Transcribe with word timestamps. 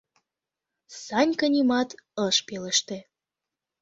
Санька 1.03 1.47
нимат 1.53 1.89
ыш 2.27 2.35
пелеште. 2.47 2.97